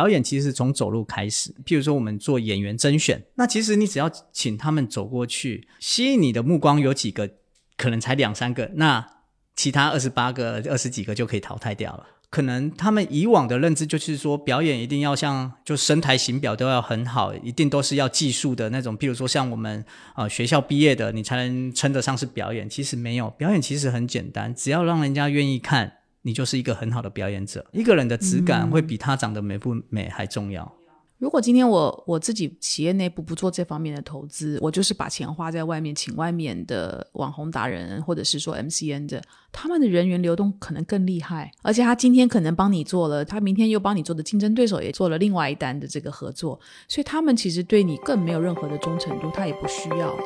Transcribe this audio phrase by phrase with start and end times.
[0.00, 1.54] 表演其实是从走路开始。
[1.62, 7.28] 譬如说，我们做演员甄选，那其实你只要请他们走过去，吸引你的目光有几个，
[7.76, 9.06] 可能才两三个，那
[9.54, 12.06] 其他二十八个、二十几个就可以淘汰掉了。
[12.30, 18.96] 可能他们以往的认知就是说，表演一定要像就身台形表都要很好，一定都是要技术的那种。
[18.96, 22.66] 譬如说，像我们啊学校毕业的，你才能称得上是表演。
[22.70, 25.92] 其实没有，表演其实很简单，只要让人家愿意看，
[26.22, 27.64] 你就是一个很好的表演者。
[27.72, 30.70] 一个人的质感会比他长得美不美还重要。
[31.18, 39.22] 如果今天我我自己企业内部不做这方面的投资，我就是把钱花在外面，请外面的网红达人或者是说 MCN 的，
[39.52, 50.16] 他们的人员流动可能更厉害，而且他今天可能帮你做了，他明天又帮你做的竞争对手也做了另外一单的这个合作，所以他们其实对你更没有任何的忠诚度，他也不需要。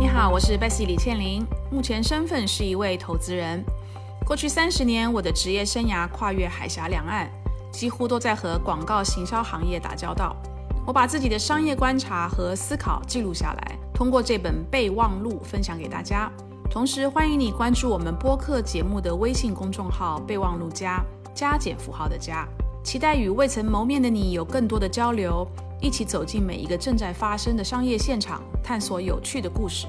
[0.00, 3.62] 你好，我是 Bessy 李倩玲，目前身份是一位投资人，
[4.30, 7.28] 过去三十年我的职业生涯跨越海峡两岸。
[7.72, 10.36] 几乎都在和广告行销行业打交道。
[10.86, 16.30] 我把自己的商业观察和思考记录下来，通过这本备忘录分享给大家。
[16.70, 22.46] 同时，欢迎你关注我们播客节目的微信公众号“备忘录加加减符号的加”，
[22.84, 25.44] 期待与未曾谋面的你有更多的交流，
[25.80, 29.88] 一起走进每一个正在发生的商业现场，探索有趣的故事。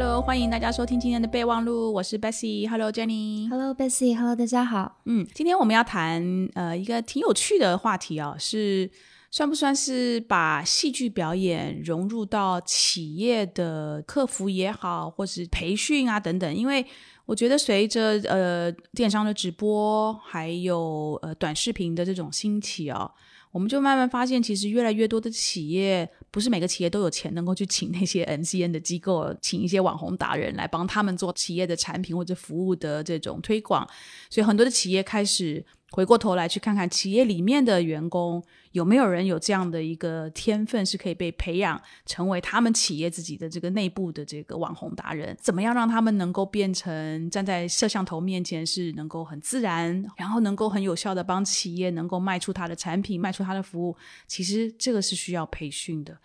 [0.00, 2.68] Hello，欢迎大家收听今天的备忘录，我是 Bessy。
[2.68, 3.48] Hello，Jenny。
[3.48, 4.16] Hello，Bessy。
[4.16, 5.00] Hello，大家好。
[5.06, 8.88] 嗯，今天我们要谈呃一个挺有趣的话题啊，是
[9.32, 16.54] 算不算是把戏剧表演融入到企业的客服也好，或是培训啊等等？
[16.54, 16.86] 因为
[17.26, 23.10] 我觉得随着呃电商的直播，还有呃短视频的这种兴起啊。
[23.50, 33.88] 我们就慢慢发现，其实越来越多的企业，不是每个企业都有钱能够去请那些 MCN 的机构，请一些网红达人来帮他们做企业的产品或者服务的这种推广，
[34.30, 35.64] 所以很多的企业开始。
[35.90, 38.44] 回过头来去看看企业里面的员工
[38.78, 45.36] 有没有人有这样的一个天分，是可以被培养成为他们企业自己的这个内部的这个网红达人。
[45.40, 53.96] 怎么样让他们能够变成站在摄像头面前是能够很自然，然后能够很有效的帮企业能够卖出他的产品、卖出他的服务？
[54.28, 56.16] 其实这个是需要培训的。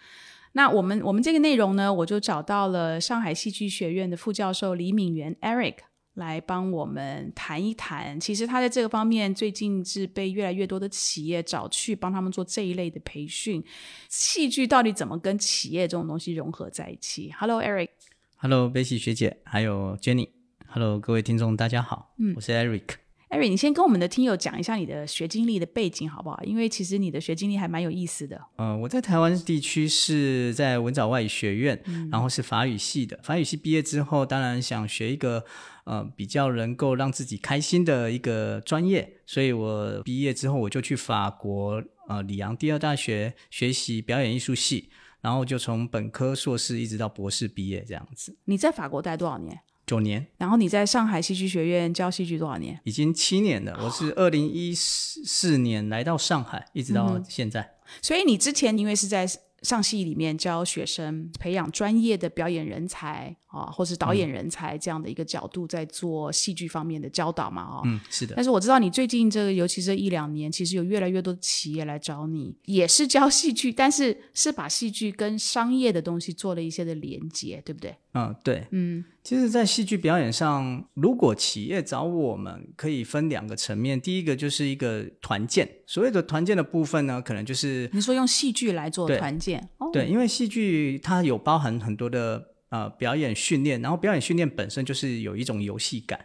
[0.51, 5.77] 那我们我们这个内容呢，我就找到了上海戏剧学院的副教授李敏元 Eric。
[6.16, 13.63] 来帮我们谈一谈，其实他在这个方面最近是被越来越多的企业找去帮他们做这一类的培训。
[14.09, 17.90] 戏剧到底怎么跟企业这种东西融合在一起？Hello Eric。
[18.35, 20.29] Hello Bessy 学姐，还有 Jenny。
[20.68, 22.13] Hello 各位听众，大家好。
[22.18, 23.02] 嗯，我是 Eric。
[23.33, 26.39] Eric，你先跟我们的听友讲一下你的学经历的背景好不好？
[26.44, 28.39] 因为其实你的学经历还蛮有意思的。
[28.57, 33.19] 呃，我在台湾地区是在文藻外语学院，然后是法语系的。
[33.23, 35.44] 法语系毕业之后，当然想学一个
[35.85, 48.38] 呃比较能够让自己开心的一个专业，所以我毕业之后我就去法国呃里昂第二大学学习表演艺术系，然后就从本科、硕士一直到博士毕业这样子。
[48.45, 49.59] 你在法国待多少年？
[49.85, 52.79] 九年，然后你在上海戏剧学院教戏剧多少年？
[52.83, 53.77] 已经七年了。
[53.83, 57.75] 我是二零一四年来到上海，一直到现在。
[58.01, 59.27] 所以你之前因为是在
[59.61, 63.35] 上戏里面教学生，培养专业的表演人才。
[63.53, 67.61] 啊，或是导演人才这样的一个角度，在做戏剧方面的教导嘛？
[67.61, 68.33] 哦，嗯，是的。
[68.35, 77.95] 但是我知道你最近这个，尤其这一两年，其实有越来越多的企业来找你，也是教戏剧，但是是把戏剧跟商业的东西做了一些的连接，对不对？
[78.13, 84.00] 嗯，对，嗯，其实，在戏剧表演上，如果企业找我们，可以分两个层面。
[84.00, 92.50] 第一个就是一个团建，所谓的团建的部分呢，可能就是你说用戏剧来做团建，对，因为戏剧它有包含很多的。
[92.74, 96.19] 呃，表演训练，然后表演训练本身就是有一种游戏感。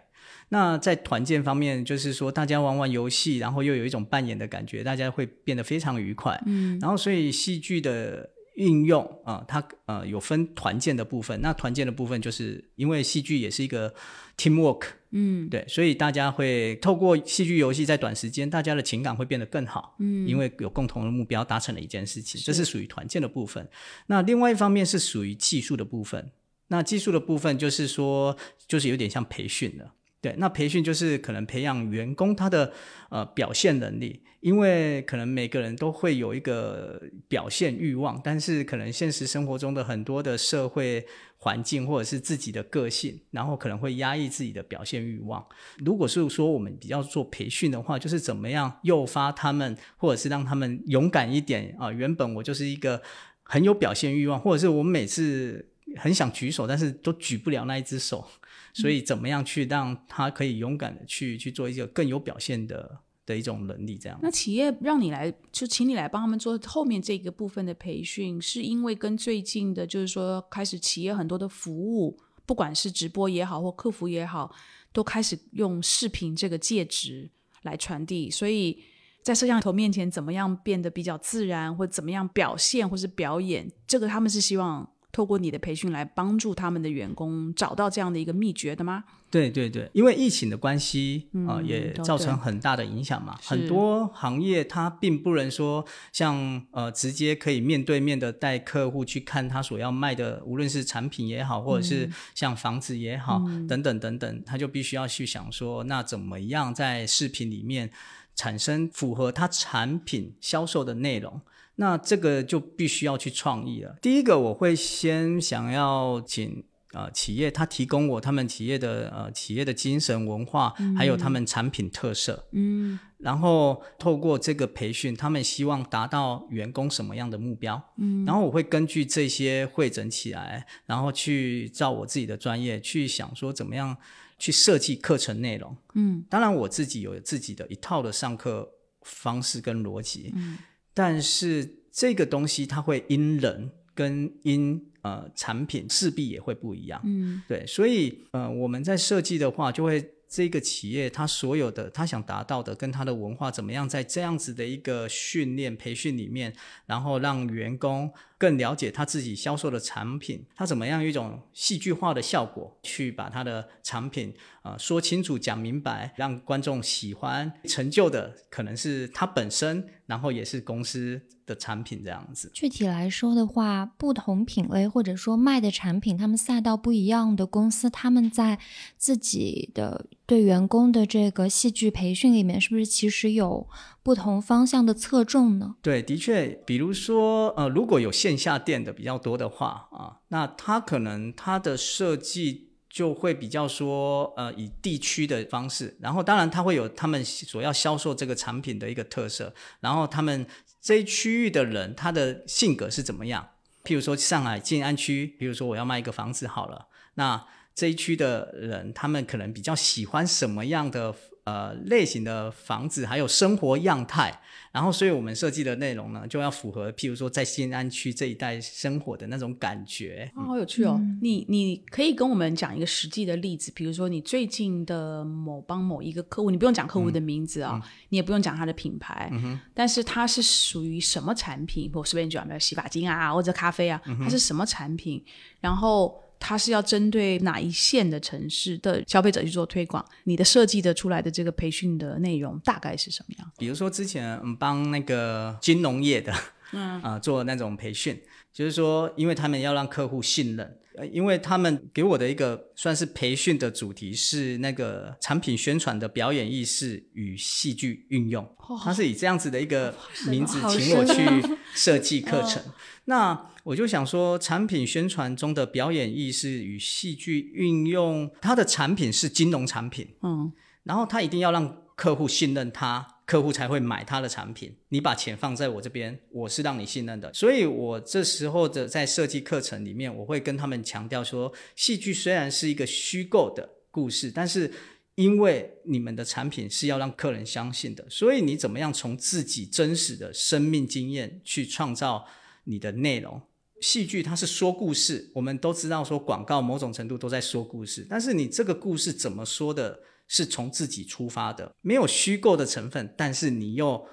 [0.48, 6.42] 那在团建方面，就是说大家玩玩游戏，然后又有一种扮演的感觉，大家会变得非常愉快。
[6.46, 11.40] 嗯，然后所以戏剧的运用啊，它呃有分团建的部分。
[11.40, 13.94] 那团建的部分，就是因为戏剧也是一个
[14.36, 14.82] teamwork。
[15.10, 19.94] 嗯，对，所以大家会透过戏剧游戏，在短时间，大家的情感会变得更好。
[20.00, 23.66] 嗯，因为有共同的目标，达成了一件事情，这是属于团建的部分。
[24.08, 26.30] 那另外一方面是属于技术的部分。
[26.66, 29.94] 那技术的部分就是说，就是有点像培训了。
[30.20, 32.72] 对，那培训就是可能培养员工他的
[33.08, 41.06] 呃表现能力，因为可能每个人都会有一个表现欲望，但是可能现实生活中的很多的社会
[41.38, 45.44] 环境或者是自己的个性，然后可能会压抑自己的表现欲望。
[45.78, 51.90] 如果是说我们比较做培训的话，就是怎么样诱发他们，或者是让他们勇敢一点啊？
[51.90, 53.02] 原本我就是一个
[53.42, 55.68] 很有表现欲望，或者是我每次。
[55.96, 58.22] 很想举手，但是都举不了那一只手，
[58.74, 64.18] 所以怎么样去让他可以勇敢的去去做一个更有表现的的一种能力，这样。
[64.22, 74.50] 那企业让你来，就请你来帮他们做后面这个部分的培训，是因为跟最近的，就是说开始企业很多的服务，不管是直播也好，或客服也好，
[74.92, 77.30] 都开始用视频这个介质
[77.62, 78.82] 来传递，所以
[79.22, 84.90] 在摄像头面前怎么样变得比较自然，或怎么样表现或是表演，这个他们是希望。
[85.10, 89.04] 透过你的培训来帮助他们的员工找到这样的一个秘诀的吗？
[89.30, 93.38] 对对对，因为疫情的关系啊，也造成很大的影响嘛。
[93.42, 107.90] 很多行业它并不能说像呃直接可以面对面的带客户去看他所要卖的，无论是产品也好，或者是像房子也好，等等等等，他就必须要去想说，那怎么样在视频里面
[108.34, 111.40] 产生符合他产品销售的内容。
[111.80, 113.96] 那这个就必须要去创意了。
[114.02, 122.48] 第一个，我会先想要请呃企业，他提供我他们企业的呃企业的精神文化，还有他们产品特色。
[122.52, 122.98] 嗯。
[123.18, 127.80] 然后透过这个培训，他们希望达到员工什么样的目标？
[127.96, 128.24] 嗯。
[128.24, 133.96] 然后我会根据这些会诊起来，然后去照我自己的专业去想说怎么样
[134.36, 135.76] 去设计课程内容。
[135.94, 136.24] 嗯。
[136.28, 138.68] 当然，我自己有自己的一套的上课
[139.02, 140.32] 方式跟逻辑。
[140.34, 140.58] 嗯。
[140.98, 150.14] 但是这个东西它会因人跟因呃产品势必也会不一样，嗯，对，所以呃我们在设计的话就会。
[150.30, 156.54] 这个企业，它所有的它想达到的，跟它的文化怎么样，在这样子的一个训练培训里面，
[156.84, 164.32] 然后让员工更了解他自己销售的产品，他怎么样一种戏剧化的效果，去把他的产品
[164.62, 171.20] 啊说清楚、讲明白，让观众喜欢，成就的可能是他本身，然后也是公司。
[171.48, 178.58] 的产品这样子，具体来说的话，不同品类或者说卖的产品，他们赛道不一样的公司，他们在
[178.98, 183.66] 自己的对员工的这个戏剧培训里面，是不是其实有
[184.02, 185.76] 不同方向的侧重呢？
[185.80, 200.46] 对，的确，比如说，呃，如果有线下店的比较多的话啊，那它可能它的设计就会比较说，呃，以地区的方式，然后当然它会有他们所要销售这个产品的一个特色，然后他们。
[200.80, 203.48] 这一区域的人，他的性格是怎么样？
[203.82, 207.44] 譬如说上海静安区，比如说我要卖一个房子好了，那
[207.78, 211.14] 这一区的人，他们可能比较喜欢什么样的？
[211.48, 214.38] 呃，类型的房子还有生活样态，
[214.70, 220.30] 然后，所以我们设计的内容呢，就要符合，譬如说在新安区这一带生活的那种感觉。
[220.34, 221.00] 啊，好有趣哦！
[221.22, 229.32] 你你可以跟我们讲一个实际的例子，比如说你最近的某帮某一个客户，你不用讲客户的名字啊，你也不用讲他的品牌，
[229.72, 231.90] 但是它是属于什么产品？
[231.94, 235.24] 我随便讲，比如洗发精啊，或者咖啡啊，它是什么产品？
[235.62, 236.27] 然后。
[236.38, 240.04] 它是要针对哪一线的城市的消费者去做推广？
[240.24, 243.52] 你的设计的出来的这个培训的内容大概是什么样？
[243.58, 246.32] 比如说之前帮那个金融业的，
[246.72, 248.20] 嗯 啊做那种培训，
[248.52, 258.48] 就是说，因为他们要让客户信任，因为他们给我的一个算是培训的主题是那个产品宣传的表演意识与戏剧运用，
[258.82, 259.94] 他是以这样子的一个
[260.28, 261.24] 名字请我去
[261.74, 262.62] 设计课程。
[263.04, 270.52] 那我就想说，产品宣传中的表演意识与戏剧运用，它的产品是金融产品，嗯，
[270.84, 274.74] 然后他一定要让客户信任他，客户才会买他的产品。
[274.88, 284.72] 你把钱放在我这边，我是让你信任的，所以我这时候的在设计课程里面，我会跟他们强调说，戏剧虽然是一个虚构的故事，但是
[285.16, 292.26] 因为你们的产品是要让客人相信的，所以你怎么样从自己真实的生命经验去创造。
[292.70, 293.40] 你的内容，
[293.80, 304.06] 戏剧它是说故事，我们都知道说广告某种程度都在说故事，但是你这个故事怎么说的，是从自己出发的，没有虚构的成分，但是你又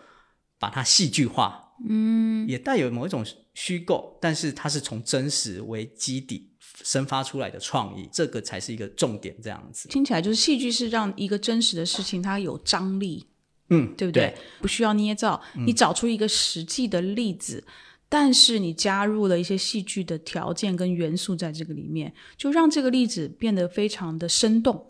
[0.57, 6.49] 把它戏剧化，嗯，也带有某一种虚构，但是它是从真实为基底
[6.81, 9.35] 生发出来的创意，这个才是一个重点。
[9.43, 13.27] 这样子听起来就是戏剧是让一个真实的事情它有张力，
[13.69, 14.33] 嗯，对不对？
[14.61, 17.63] 不需要捏造，你找出一个实际的例子。
[18.07, 24.85] 但是你加入了一些戏剧的条件跟元素在这个里面，就让这个例子变得非常的生动。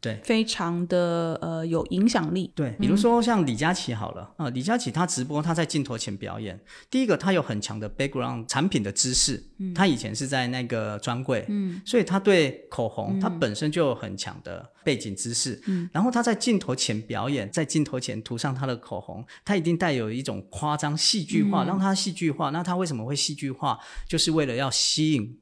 [0.00, 2.50] 对，非常的呃有影响力。
[2.54, 9.42] 对，比如说像李佳琦好了啊，李佳琦他直播他在镜头前表演，第一个他有很强的 background 产品的知识，
[9.74, 22.48] 他以前是在那个专柜，嗯，所以他对口红他本身就有很强的背景知识，嗯，然后他在镜头前表演，在镜头前涂上他的口红，他一定带有一种夸张戏剧化，让他戏剧化。
[22.50, 23.78] 那他为什么会戏剧化？
[24.08, 25.38] 就是为了要吸引。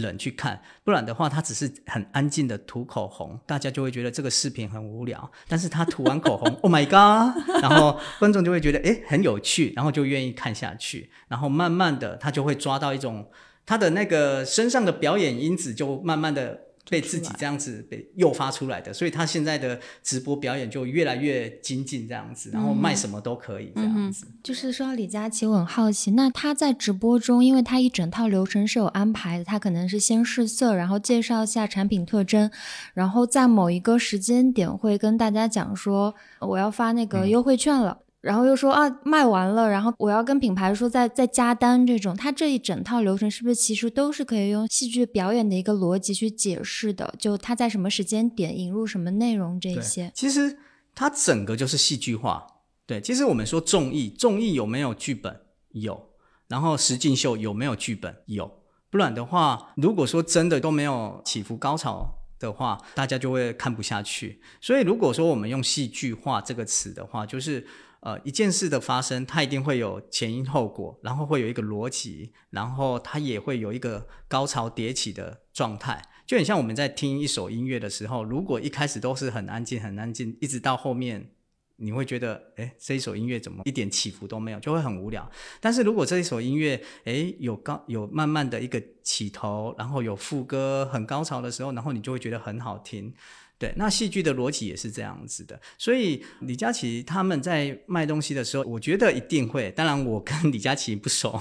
[0.00, 5.30] 人去看，不然的话，他只是很安静的涂口红，大家就会觉得这个视频很无聊。
[5.48, 7.62] 但是他涂完口红， Oh my god！
[7.62, 13.28] 然后观众就会觉得诶很有趣，然后就愿意看下去，然后慢慢的他就会抓到一种
[13.64, 16.65] 他的那个身上的表演因子，就慢慢的。
[16.88, 24.26] 被自己这样子被诱发出来的，所以他现在的直播表演就越来越精进这样子，然后卖什么都可以这样子。
[24.42, 32.50] 就是说李佳琦，我很好奇，那他在直播中，因为他一整套流程是有安排的，他可能是先试色，然后介绍一下产品特征，
[32.94, 37.98] 然后在某一个时间点会跟大家讲说我要发那个优惠券了。
[38.26, 47.14] 然后又说啊卖完了，然后我要跟品牌说再再加单这种，它这一整套流程是不是其实都是可以用戏剧表演的一个逻辑去解释的？
[47.20, 50.10] 就它在什么时间点引入什么内容这些？
[50.12, 50.58] 其实
[50.92, 52.44] 它整个就是戏剧化。
[52.84, 55.42] 对，其实我们说综艺，综艺有没有剧本？
[55.70, 56.08] 有。
[56.48, 58.16] 然后实境秀有没有剧本？
[58.26, 58.50] 有。
[58.90, 62.08] 不然的话，如果说真的都没有起伏高潮
[62.40, 64.40] 的话，大家就会看不下去。
[64.60, 67.64] 所以如果说我们用戏剧化这个词的话，就是。
[68.06, 81.32] 呃，一件事的发生，它一定会有前因后果，然后会有一个逻辑，然后它也会有一个高潮迭起的状态，就很像我们在听一首音乐的时候，如果一开始都是很安静、很安静，一直到后面，
[81.78, 85.28] 你会觉得，哎，这一首音乐怎么一点起伏都没有，就会很无聊。
[85.60, 93.12] 但是如果这一首音乐，哎，有高有慢慢的一个起头，然后有副歌很高潮的时候，然后你就会觉得很好听。
[93.58, 99.70] 对，那戏剧的逻辑也是这样子的，所以李佳琦他们在卖东西的时候，我觉得一定会。
[99.70, 101.40] 当然，我跟李佳琦不熟，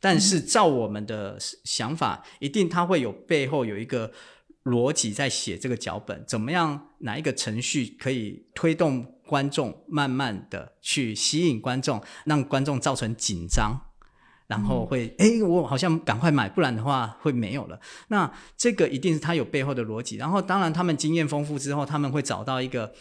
[0.00, 4.10] 但是照我们的想法，一定他会有背后有一个
[4.64, 13.89] 逻辑在写这个脚本，怎么样，哪一个程序可以推动观众慢慢的去吸引观众，让观众造成紧张。
[14.50, 17.78] 然后会，哎，我好像赶快买，不然的话会没有了。
[18.08, 20.16] 那这个一定是他有背后的逻辑。
[20.16, 22.92] 然后，当然他们经验丰富之后，他们会找到一个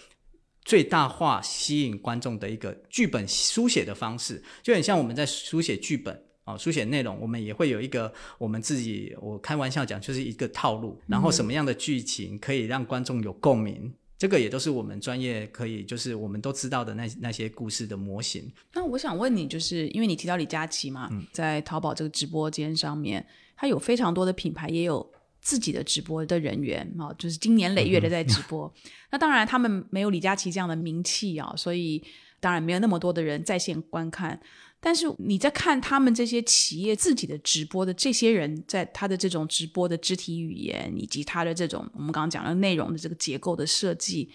[0.63, 11.01] 最大化吸引观众的一个剧本书写的方式，就很像我们在书写剧本啊，书写内容，我们也会有一个我们自己，我开玩笑讲，就是一个套路。
[11.08, 13.91] 然后什么样的剧情可以让观众有共鸣？
[14.20, 18.52] 这个也都是我们专业可以，就是我们都知道的那那些故事的模型。
[18.74, 25.10] 那我想问你，就是因为你提到李佳琦嘛，在淘宝这个直播间上面，他有非常多的品牌，也有
[25.40, 28.72] 自己的直播的人员啊，就是经年累月的在直播。
[29.10, 32.04] 那当然，他们没有李佳琦这样的名气啊，所以
[32.42, 34.38] 当然没有那么多的人在线观看。
[34.82, 44.30] 但是你在看他们这些企业自己的直播的这些人，在他的这种直播的肢体语言以及他的这种我们刚刚讲的内容的这个结构的设计，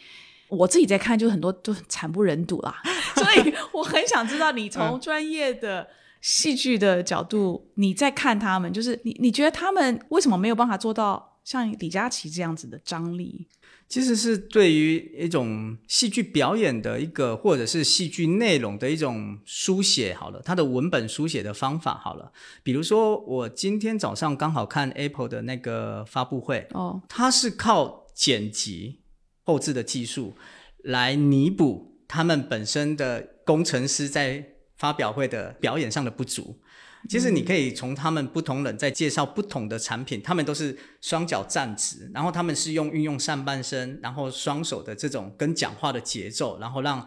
[0.49, 2.83] 我自己在看就很多都惨不忍睹啦。
[3.17, 5.89] 所以我很想知道，你从专业的
[6.21, 13.47] 戏剧的角度，你在看他们，就是你你觉得他们为什么没有办法做到像李佳琦这样子的张力？
[13.89, 22.33] 其实是对于一种戏剧表演的一个，或者是戏剧内容的一种书写好了，它的文本书写的方法好了。
[22.63, 29.01] 比如说，我今天早上刚好看 Apple 的那个发布会，哦，它是靠剪辑
[29.45, 30.35] 后置的技术
[30.83, 36.59] 来弥补他们本身的工程师在发表会的表演上的不足。
[37.09, 47.07] 其实你可以从他们不同人在介绍不同的产品，他们都是双脚站直，然后他们是用运用上半身，然后双手的这种跟讲话的节奏，然后让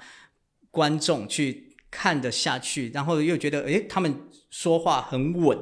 [0.70, 4.16] 观众去看得下去，然后又觉得诶，他们
[4.50, 5.58] 说话很稳。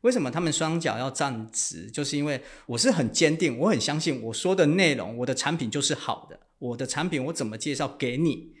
[0.00, 1.90] 为什么他们双脚要站直？
[1.90, 8.52] 就是因为我是很坚定，我很相信我说的内容，我的产品就是好的，我的产品我怎么介绍给你？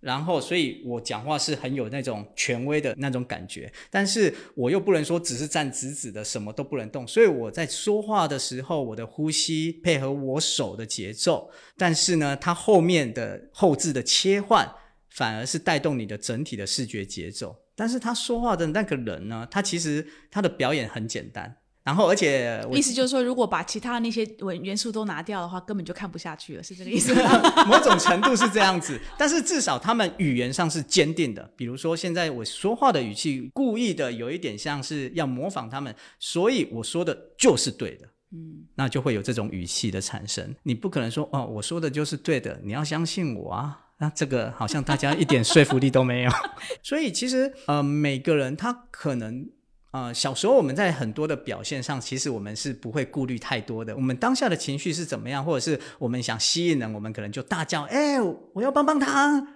[0.00, 7.06] 然后，所以我讲话是很有那种权威的那种感觉，但是我又不能说只是站直直的，什么都不能动。
[7.06, 14.70] 所以我在说话的时候，我的呼吸配合我手的节奏，但是呢，它后面的后置的切换
[15.10, 17.56] 反而是带动你的整体的视觉节奏。
[17.74, 21.56] 但是他说话的那个人呢，他其实他的表演很简单。
[21.86, 27.14] 然后，而且意思就是说，如果把其他那些元元素都拿掉的话，根本就看不下去了，是这个意思。
[27.64, 31.48] 某种程度是这样子，但是至少他们语言上是坚定的。
[31.56, 38.08] 比如说，现在我说话的语气故意的有一点像是要模仿他们，所以我说的就是对的。
[38.32, 40.52] 嗯，那就会有这种语气的产生。
[40.64, 43.78] 你不可能说哦，我说的就是对的，你要相信我啊。
[43.98, 46.30] 那这个好像大家一点说服力都没有。
[46.82, 49.48] 所以其实呃，每个人他可能。
[49.96, 53.96] 呃，小时候我们在很多的表现上，其实我们是不会顾虑太多的。
[53.96, 59.48] 我们当下的情绪是怎么样，或者是我们想吸引人，我们可能就大叫：“哎，我要棒棒糖！”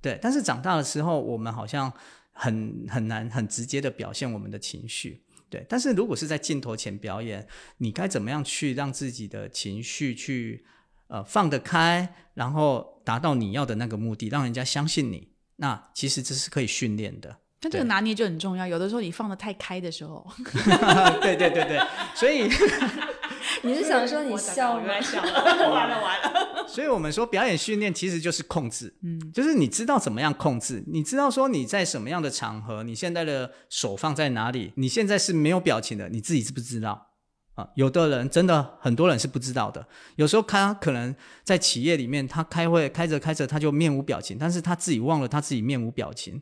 [0.00, 0.20] 对。
[0.22, 1.92] 但是长大的时候，我们好像
[2.30, 5.24] 很很难很直接的表现我们的情绪。
[5.50, 5.66] 对。
[5.68, 7.44] 但是如果是在镜头前表演，
[7.78, 10.64] 你该怎么样去让自己的情绪去
[11.08, 15.32] 呃放得开，然后达到你要的那个目的，让人家相信你？
[15.56, 17.38] 那其实这是可以训练的。
[17.60, 20.26] 但这个拿捏就很重要，有的时候你放的太开的时候，
[21.22, 21.80] 对对对对，
[22.14, 22.48] 所以
[23.62, 25.00] 你是想说你笑吗？
[25.00, 25.32] 笑 了，
[25.70, 26.66] 完了完了。
[26.68, 37.08] 所以我们说表演训练其实就是控制，嗯，就是你知道怎么样控制，你知道说你在什么样的场合，你现在的手放在哪里，你现在是没有表情的，你自己知不知道？
[37.56, 39.84] 啊，有的人真的很多人是不知道的。
[40.16, 46.40] 有时候他可能在企业里面，他开会开着开着他就面无表情，但是他自己忘了他自己面无表情。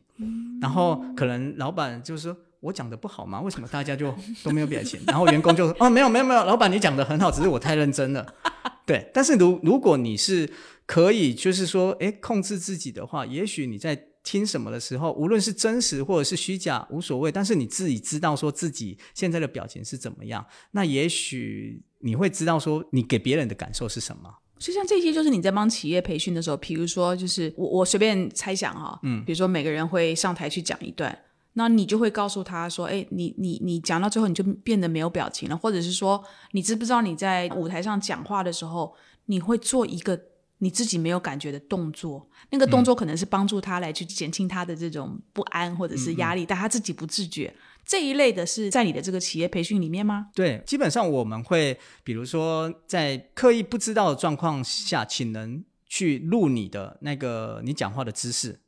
[0.61, 3.39] 然后可能老板就是说：“我讲的不好吗？
[3.39, 8.35] 为什么大家就都没有表情？”然后员工就：“哦，没有没有没有，老板你讲的很好，只是我太认真了。
[8.85, 10.49] ”对，但是如如果你是
[10.85, 14.07] 可以就是说，诶，控制自己的话，也许你在。
[14.25, 17.31] 听什么的时候，无论是真实或者是虚假，无所谓。
[17.31, 24.29] 但是你自己知道说自己现在的表情是怎么样，那也许你会知道说你给别人的感受是什么。
[24.57, 31.17] 就像这些，就是你在帮企业培训的时候，比如说，就是我我随便猜想哈，嗯，比如说每个人会上台去讲一段，
[31.53, 38.95] 那你就会告诉他说，哎，你你你讲到最后你就变得没有表情了，或者是说，你知不知道你在舞台上讲话的时候，
[39.27, 40.19] 你会做一个。
[40.59, 47.53] 你自己没有感觉的动作，那个动作可能是帮助他来去减轻他的这种不安或者是压力，但他自己不自觉。
[47.85, 50.27] 这一类的是在你的这个企业培训里面吗？
[50.33, 58.59] 对，基本上我们会，比如说在刻意不知道的状况下，请人去录你的那个你讲话的姿势。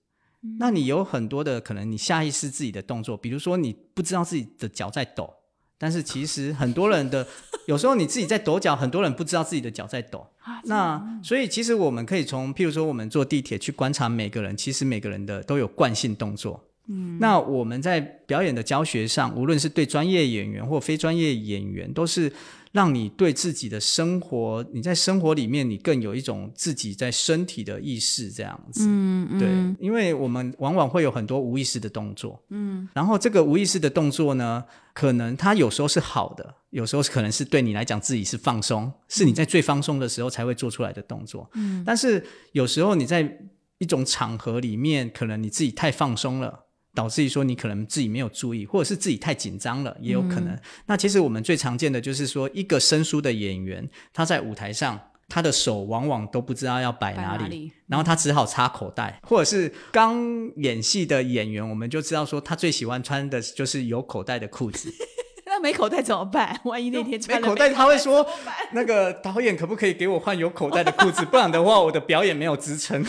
[0.60, 5.34] 那你有很多的可能，你下意识自己的动作，比如说你不知道自己的脚在抖。
[5.78, 7.28] 但是其实很多人的
[7.66, 10.26] 有时候你自己在抖脚，很多人不知道自己的脚在抖。
[10.64, 16.64] 那所以其实我们可以从譬如说我们坐地铁去观察每个人，其实每个人的都有惯性动作。
[16.90, 22.32] 嗯，那我们在表演的教学上，无论是对专业演员或非专业演员，都是。
[22.72, 28.86] 让你对自己的生活，你在生活里面，你更有一种自己在身体的意识，这样子。
[28.88, 29.40] 嗯嗯。
[29.40, 32.42] 对，因为我们往往会有很多无意识的动作。
[32.50, 32.88] 嗯。
[32.94, 41.50] 然后这个无意识的动作呢，可能它有时候是好的，有时候可能是对你来讲自己是放松，是你在最放松的时候才会做出来的动作。
[41.54, 41.84] 嗯。
[41.86, 43.40] 但是有时候你在
[43.78, 46.67] 一种场合里面，可能你自己太放松了。
[46.98, 50.58] 导致于说你可能自己没有注意，或者是自己太紧张了，也有可能。
[50.88, 60.18] 那其实我们最常见的就是说，一个生疏的演员，他在舞台上，他的手往往都不知道要摆哪里，然后他只好插口袋，或者是刚
[60.56, 64.92] 演戏的演员，我们就知道说他最喜欢穿的就是有口袋的裤子。
[65.46, 66.60] 那没口袋怎么办？
[66.64, 68.28] 万一那天没口袋，他会说
[68.74, 71.24] 那个导演可不可以给我换有口袋的裤子？
[71.30, 73.06] 不然的话，我的表演没有支撑。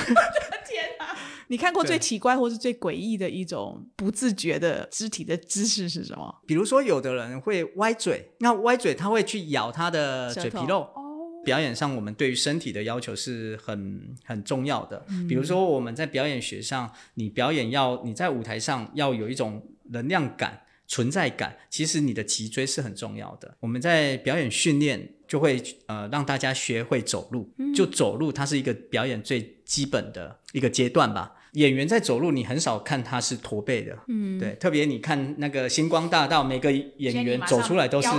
[1.49, 6.43] 你看过最奇怪或是最诡异的一种不自觉的肢体的姿势是什么？
[6.47, 10.83] 比如说，有的人会歪嘴，那歪嘴他会去咬他的嘴皮肉。
[10.95, 11.05] 哦。
[11.45, 15.07] 表演上，我们对于身体的要求是很很重要的。
[15.27, 23.57] 比如说，我们在表演学上，你表演要你在舞台上要有一种能量感、存在感，其实你的脊椎是很重要的。
[23.61, 31.35] 我们在表演训练就会呃让大家学会走路，就走路，它是一个表演最基本的一个阶段吧。
[31.53, 38.09] 演员在走路，你很少看他是驼背的，嗯，对，特别你看那个星光大道，每个演员走出来都是。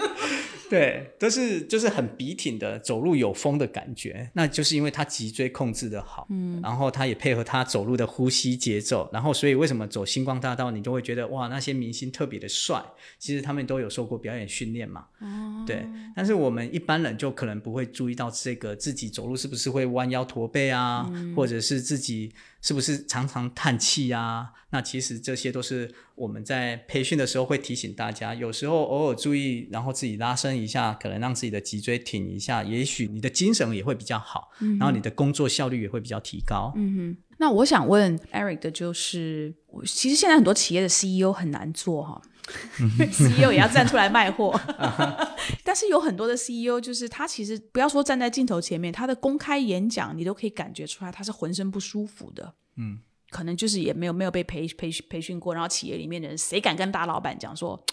[0.70, 12.80] 对，都是就是很笔挺的走路有风的感觉，那就是因为他脊椎控制的好，嗯，然后他也配合他走路的呼吸节奏，然后所以为什么走星光大道你就会觉得哇那些明星特别的帅，
[13.18, 22.32] 其实他们都有受过表演训练嘛，哦，对，但是我们一般人就可能不会注意到这个自己走路是不是会弯腰驼背啊，或者是自己。
[22.60, 24.52] 是不是常常叹气啊？
[24.72, 36.72] 那其实这些都是我们在培训的时候会提醒大家，有时候偶尔注意，然后自己拉伸一下，可能让自己的脊椎挺一下，也许你的精神也会比较好，然后你的工作效率也会比较提高。
[36.76, 37.16] 嗯哼。
[37.38, 39.54] 那我想问 Eric 的就是，
[39.86, 42.20] 其实现在很多企业的 CEO 很难做哈。
[43.10, 44.58] CEO 也要站出来卖货，
[45.64, 52.54] 但是有很多的 CEO，就是他其实不要说站在镜头前面，他的公开演讲你都可以感觉出来，他是浑身不舒服的。
[52.76, 52.98] 嗯，
[53.30, 57.84] 可能就是也没有没有被培培培训过，然后企业里面的人谁敢跟大老板讲说？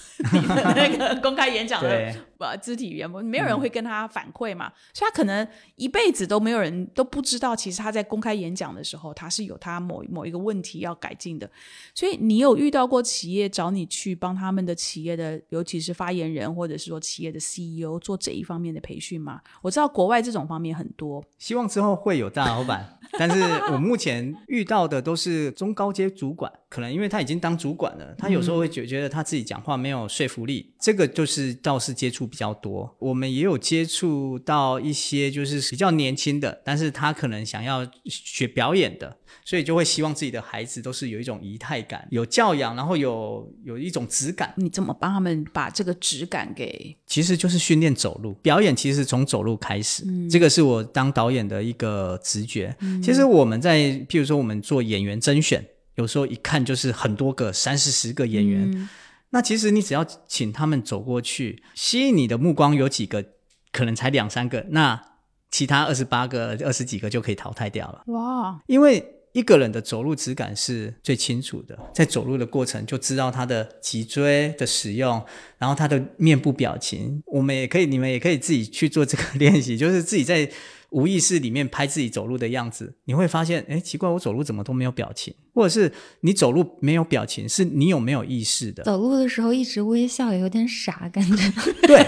[0.32, 11.50] 你的那个公开演讲的呃肢体语言，没有人会跟他反馈嘛，所以他可能一辈子都没有人都不知道，其实他在公开演讲的时候，他是有他某某一个问题要改进的。
[11.94, 19.40] 所以你有遇到过企业找你去帮他们的企业的，尤其是发言人或者是说企业的 CEO 做这一方面的培训吗？
[19.60, 23.40] 我知道国外这种方面很多，希望之后会有大老板，但是
[23.72, 26.52] 我目前遇到的都是中高阶主管。
[26.68, 32.96] 可能因为他已经当主管了，他有时候会觉觉得他自己讲话没有说服力，这个就是倒是接触比较多。
[33.00, 44.54] 我们也有接触到一些就是比较年轻的，但是他可能想要学表演的，所以就会希望自己的孩子都是有一种仪态感、有教养，然后有有一种质感。
[44.56, 46.96] 你怎么帮他们把这个质感给？
[47.06, 52.74] 其实就是训练走路，表演其实从走路开始，这个是我当导演的一个直觉。
[53.02, 55.66] 其实我们在譬如说我们做演员甄选。
[55.96, 58.88] 有时候一看就是很多个三四十个演员，
[59.32, 63.24] 那其实你只要请他们走过去，吸引你的目光有几个，
[63.72, 65.02] 可能才两三个，那
[65.50, 68.02] 其他二十八个、二十几个就可以淘汰掉了。
[68.06, 68.60] 哇！
[68.66, 75.24] 因为一个人的走路质感是最清楚的，在走路的过程就知道他的脊椎的使用，
[75.58, 80.50] 然后他的面部表情，我们也可以，你们也可以自己去做这个 练习，就是自己在。
[80.92, 88.82] 无意识里面拍自己走路的样子，你会发现，哎，奇怪，我走路怎么都没有表情，或者是你走路没有表情，是你有没有意识的？
[88.84, 91.52] 走路的时候一直微笑，也有点傻感觉。
[91.86, 92.06] 对，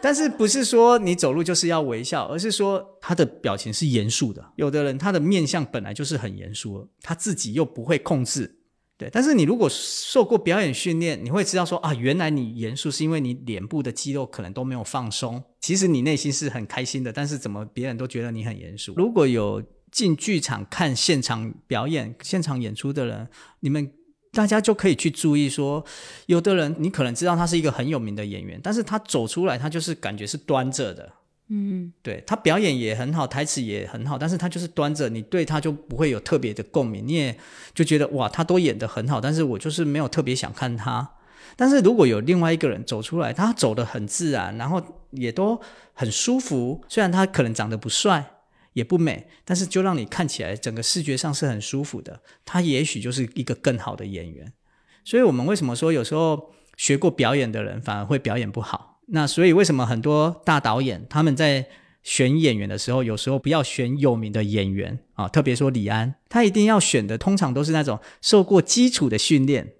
[0.00, 4.44] 但是不是说你走路就是要微笑，而是说他的表情是严肃的。
[4.56, 8.57] 有的人他的面相本来就是很严肃，他自己又不会控制。
[8.98, 15.40] 对，但是你如果受过表演训练，你会知道说啊，原来你严肃是因为你脸部的肌肉可能都没有放松。
[15.60, 18.94] 其实你内心是很开心的，但是怎么别人都觉得你很严肃？
[18.96, 23.28] 如果有进剧场看现场表演、现场演出的人，
[23.60, 23.88] 你们
[24.32, 25.84] 大家就可以去注意说，
[26.26, 31.12] 有的人你可能知道他是一个很有名的演员，但是他走出来，他就是感觉是端着的。
[31.50, 37.38] 嗯，对他表演也很好，台词也很好，但是他就是端着，你对他就不会有特别的共鸣，你也
[37.74, 41.12] 就觉得哇，他都演得很好，但是我就是没有特别想看他。
[41.56, 45.58] 但是如果有另外一个人走出来，他走得很自然，然后也都
[45.94, 48.32] 很舒服，虽然他可能长得不帅
[48.74, 54.52] 也不美，但是就让你看起来整个视觉上是很舒服的，他也许就是一个更好的演员。
[55.02, 58.97] 所以我们为什么说有时候学过表演的人反而会表演不好？
[59.08, 61.66] 那所以为什么很多大导演他们在
[62.02, 65.28] 选演员的时候，有时候不要选有名的演员啊？
[65.28, 69.74] 特别说李安，他一定要选的通常都是那种受过基础的训练。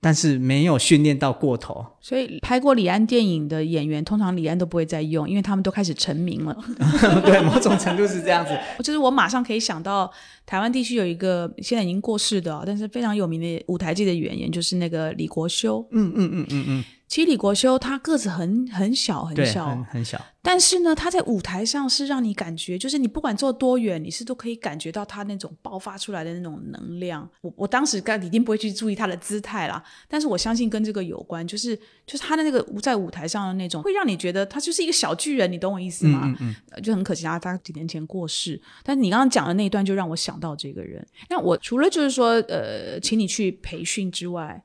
[0.00, 6.54] 但是没有训练到过头，所以拍过李安电影的演员，通常李安都不会再用，因为他们都开始成名了。
[7.24, 8.54] 对，某种程度是这样子。
[8.84, 10.12] 就是我马上可以想到，
[10.44, 15.82] 台湾地区有一个现在已经过世的，但是非常有名的舞台剧的演员，就是那个李国修。
[15.92, 16.84] 嗯嗯嗯嗯嗯。
[17.14, 20.20] 其实李国修他个子很很小很小，很很小。
[20.42, 27.30] 但是呢，他在舞台上是让你感觉，就是你不管坐多远，你是都可以感觉到他那种爆发出来的那种能量。
[27.40, 36.22] 我我当时该一定不会去注意他的姿态啦，但是我相信跟这个有关，就是就是他的那个在舞台上的那种，会让你觉得他就是一个小巨人，你懂我意思吗？
[36.40, 36.82] 嗯嗯。
[36.82, 41.06] 就很可惜他他几年前过世，但是你刚刚讲的那一段就让我想到这个人。
[41.30, 44.60] 那我除了就是说呃，请你去培训之外，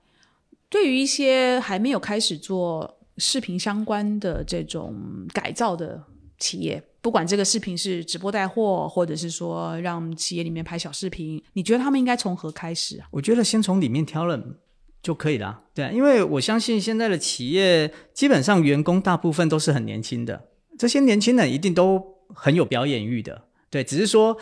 [0.69, 2.95] 对于一些还没有开始做。
[3.21, 4.95] 视频相关的这种
[5.33, 6.01] 改造的
[6.37, 13.03] 企业，不管这个视频是直播带货，或者是说让企业里面拍小视频，你觉得他们应该从何开始？
[13.11, 14.41] 我觉得先从里面挑了
[15.03, 15.63] 就可以了。
[15.73, 20.45] 对，因为我相信现在的企业基本上员工大部分都是很年轻的，
[20.77, 22.01] 这些年轻人一定都
[22.33, 23.49] 很有表演欲的。
[23.69, 24.37] 对，只是说。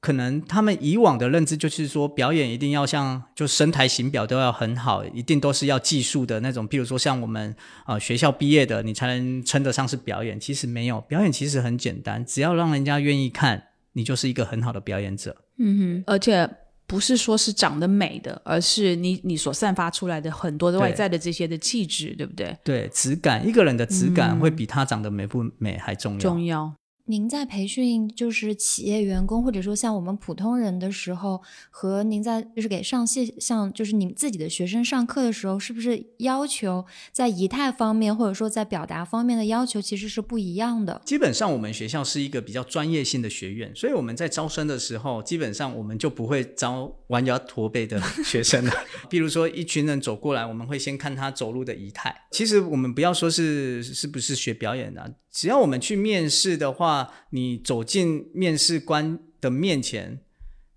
[0.00, 6.66] 可能他们以往的认知就是说，表演一定要像就身台形表都要很好，一定都是要技术的那种。
[6.66, 10.40] 譬如说，像我们啊学校毕业的，你才能称得上是表演。
[10.40, 15.36] 其实没有，表演其实很简单，只要让人家愿意看，你就是一个很好的表演者。
[15.58, 16.48] 嗯哼，而且
[16.86, 22.56] 不是说是长得美的，而是你你所散发出来的很多的外在的这些的气质，对不对？
[22.64, 26.18] 对，质感，一个人的质感会比他长得美不美还重要。
[26.18, 26.74] 重要。
[27.10, 41.02] 您在培训就是企业员工，或者说像我们普通人的时候，和您在就是给上戏像就是你自己的学生上课的时候，是不是要求在仪态方面，或者说在表达方面的要求其实是不一样的？
[41.04, 48.72] 基本上我们学校是一个比较专业性的学院，所以我们在招生的时候，基本上我们就不会招弯腰驼背的 学生了。
[49.08, 52.14] 比如说一群人走过来，我们会先看他走路的仪态。
[52.30, 55.16] 其实我们不要说是是不是学表演的。
[55.30, 60.20] 只要我们去面试的话，你走进面试官的面前，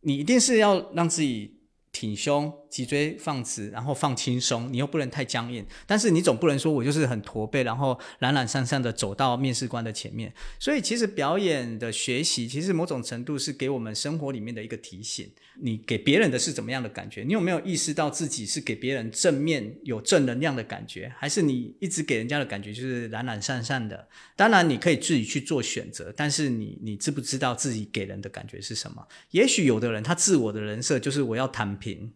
[0.01, 1.59] 你一定是要让自己
[1.91, 2.53] 挺胸。
[2.73, 10.33] 脊椎放直，然后放轻松，你又不能太僵硬，但是你总不能说我就是很驼背，然后懒懒散散的走到面试官的前面。
[10.57, 15.29] 所以其实表演的学习，其实某种程度是给我们生活里面的一个提醒。
[15.61, 17.21] 你给别人的是怎么样的感觉？
[17.21, 24.07] 你有没有意识到自己是给别人正面有正能量的感觉，还是你一直给人家的感觉就是懒懒散散的？
[24.35, 29.07] 当然你可以自己去做选择，但是你你知不知道自己给人的感觉是什么？
[29.29, 32.11] 也许有的人他自我的人设就是我要躺平。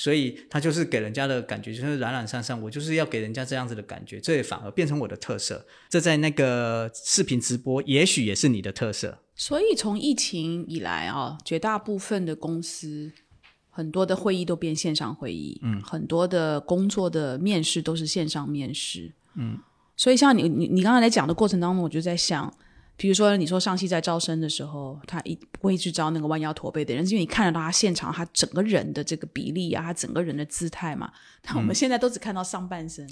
[0.00, 5.66] 所以他就是给人家的感觉就是懒懒散散，我就是要给人家这样子的感觉，这也反而变成我的特色。
[5.90, 9.18] 这在那个视频直播，也许也是你的特色。
[9.36, 13.12] 所以从疫情以来啊，绝大部分的公司
[13.68, 19.58] 很多的会议都变线上会议，嗯，很多的工作的面试都是线上面试，嗯。
[19.98, 22.50] 所以像你你你刚才在讲的过程当中，我就在想。
[23.00, 31.10] 比如说，你说上戏在招生的时候，他一不会去招那个弯腰驼背的人，因为你看得到他现场他整个人的这个比例啊，他整个人的姿态嘛。
[31.42, 33.06] 但我们现在都只看到上半身，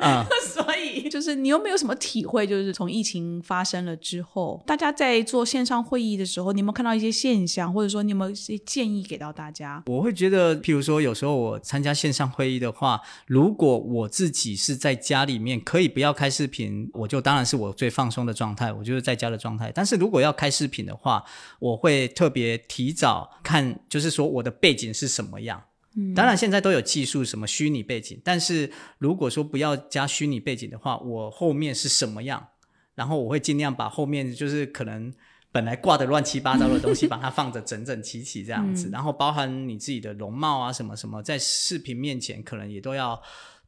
[0.00, 2.44] 啊， 所以就是你有没有什么体会？
[2.44, 9.80] 就是从疫情发生了之后，大家在做线上会议的时候，你有没有看到一些现象，或者说你有没有一些建议给到大家？
[9.86, 18.63] 我会觉得，譬如说，有时候我参加线上会议的话，如果我自己是在家里面，可以不要开视频，我就当然是我最放松的状态。
[18.72, 21.24] 我就是在家的状态，但是如果要开视频的话，
[21.58, 25.62] 我会特别提早看，就是说我的背景是什么样。
[25.96, 32.48] 嗯，当然现在都有技术，什么虚拟背景，但是如果说不要加虚拟背景的话，我后面是什么样，
[32.94, 35.12] 然后我会尽量把后面就是可能
[35.52, 43.20] 本来挂的乱七八糟的东西， 把它放的整整齐齐这样子，然后包含你自己的容貌啊什么什么，在视频面前可能也都要。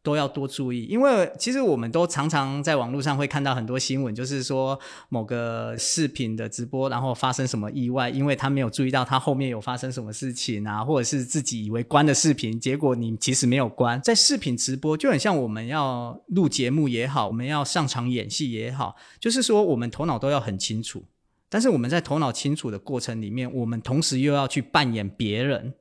[0.06, 14.00] 都要多注意，因为其实我们都常常在网络上会看到很多新闻，就是说某个视频的直播，然后发生什么意外，因为他没有注意到他后面有发生什么事情啊，或者是自己以为关的视频，结果你其实没有关。
[14.00, 21.02] 在视频直播就很像我们要录节目也好，我们要上场演戏也好，就是说我们头脑都要很清楚，
[21.48, 25.74] 但是我们在头脑清楚的过程里面，我们同时又要去扮演别人。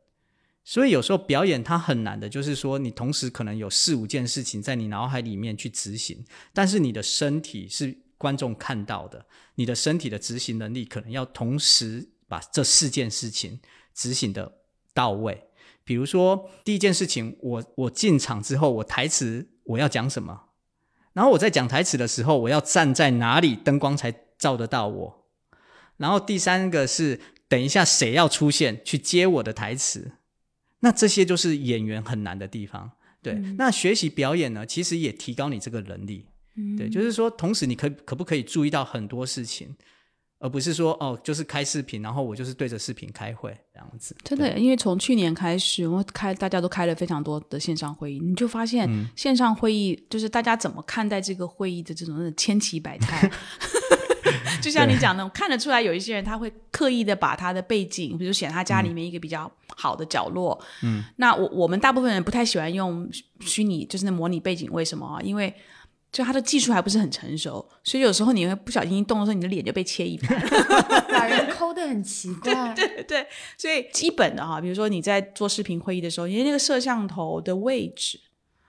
[0.67, 13.60] 所以有时候表演它很难的，就是说你同时可能有四五件事情在你脑海里面去执行，但是你的身体是观众看到的，你的身体的执行能力可能要同时把这四件事情
[13.93, 14.58] 执行的
[14.91, 15.43] 到位。
[15.84, 20.45] 比如说第一件事情，我我进场之后，我台词我要讲什么，
[21.13, 25.28] 然后我在讲台词的时候，我要站在哪里，灯光才照得到我。
[25.97, 30.13] 然后第三个是等一下谁要出现去接我的台词。
[30.86, 32.91] 那这些就是演员很难的地方，
[33.24, 33.34] 对。
[33.58, 36.28] 那学习表演呢，其实也提高你这个能力，
[36.78, 36.88] 对。
[36.88, 39.76] 就是说，同时你可可不可以注意到很多事情，
[40.38, 44.15] 而不是说哦，就是开视频，然后我就是对着视频开会这样子。
[44.24, 53.28] 真的，因为从去年开始，我开大家都开了非常多的线上会议，你就发现线上会议就是大家怎么看待这个会议的这种千奇百态。
[54.61, 60.59] 就像你讲的，看得出来有一些人他会刻意的把他的背景，比如选他家里面一个比较好的角落。
[60.83, 63.09] 嗯，那我我们大部分人不太喜欢用
[63.41, 64.69] 虚拟，就是那模拟背景。
[64.71, 65.21] 为什么啊？
[65.21, 65.53] 因为
[66.11, 70.39] 就他的技术还不是很成熟，所以有时候你会不小心一动的时候，你的脸就被切一半，
[71.11, 72.73] 把人抠的很奇怪。
[72.73, 78.19] 对对对，所以基本的哈，比如说你在做视频会议的时候，因为那个摄像头的位置，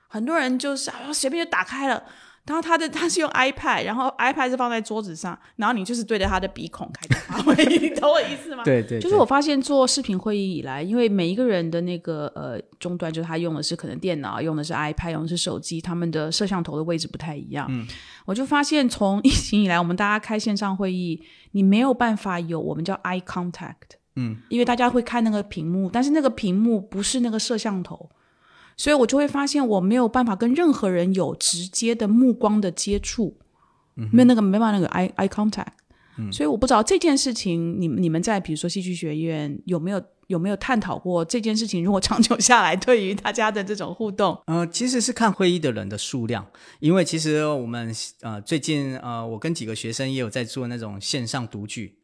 [0.09, 2.03] 很多人就是啊随便就打开了。
[2.47, 8.63] 然后他的他是用 iPad，然后 iPad 是放在桌子上，然后你就是对着他的鼻孔开电话会议，你懂我意思吗？
[8.65, 17.67] 对对，就是我发现做视频会议以来，因为每一个人的那个呃终端，就是他用的是可能电脑，用的是 iPad，用的是手机，他们的摄像头的位置不太一样。
[17.69, 17.85] 嗯，
[18.25, 28.09] 我就发现从疫情以来，我们大家开线上会议，你没有办法有我们叫 eye contact，嗯，因为大家会看那个屏幕，但是那个屏幕不是那个摄像头。
[28.77, 33.37] 所以我就会发现，我没有办法跟任何人有直接的目光的接触，
[34.13, 35.73] 没有那个没办法那个 eye eye contact。
[36.33, 41.85] 所以我不知道这件事情，你你们在比如说戏剧学院有没有有没有探讨过这件事情？
[41.85, 46.47] 如果长久下来，对于大家的这种互动，呃，其实是看会议的人的数量，
[46.81, 51.96] 因为其实我们呃最近呃我跟几个学生也有在做那种线上读剧。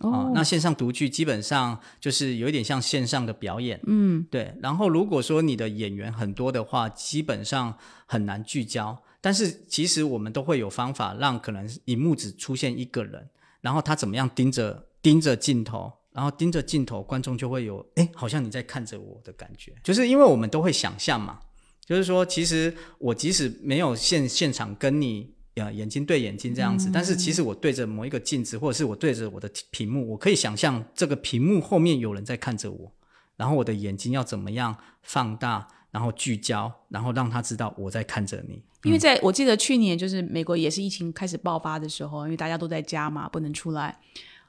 [0.00, 4.54] 哦，那线上读剧基本上就是有一点像线上的表演，嗯，对。
[4.62, 9.02] 然后如果说你的演员很多的话，基本上很难聚焦。
[9.20, 13.28] 但是其实我们都会有方法，让可能荧幕只出现一个人，
[13.60, 19.74] 然后他怎么样盯着盯着镜头，然后盯着镜头，观众就会有哎，好像你在看着我的感觉。
[19.82, 21.40] 就是因为我们都会想象嘛，
[21.84, 25.34] 就是说其实我即使没有现现场跟你。
[25.56, 32.92] 呃，眼睛对眼睛这样子，但是其实我对着某一个镜子，或者是我对着我的屏幕，我可以想象这个屏幕后面有人在看着我，
[33.36, 38.62] 然后我的眼睛要怎么样放大，然后聚焦，然后让他知道我在看着你。
[38.84, 43.98] 因为在我记得去年就是美国也是疫情开始爆发的时候，因为大家都在家嘛，不能出来。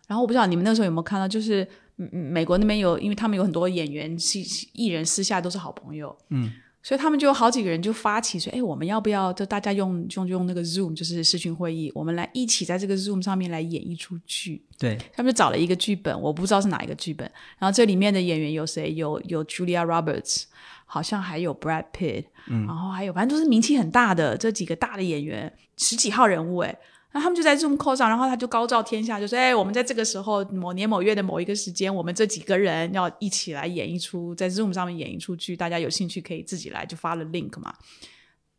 [0.08, 6.54] 然后我不知道你们那时候有没有看到，就是美国那边有，因为他们有很多演员、艺艺人私下都是好朋友，嗯。
[6.84, 14.66] 所以他们就有好几个人就发起说，哎，我们要不要就大家用用用那个 Zoom，就是视讯会议，我们来一起在这个 Zoom 上面来演一出剧。
[14.80, 17.30] 对，他们就找了一个剧本，我不知道是哪一个剧本。
[17.60, 18.94] 然后这里面的演员有谁？
[18.94, 20.46] 有有 Julia Roberts，
[20.86, 26.76] 好像还有 Brad Pitt，嗯，然后还有反正都是名气很大的这几个大的演员，十几号人物哎。
[27.14, 37.74] 那他们就在 Zoom call 上，然后他就高照天下，就说：“哎，我们在这个时候某年某月的某一个时间，我们这几个人要一起来演一出，在 Zoom 上面演一出剧，大家有兴趣可以自己来，就发了 link 嘛。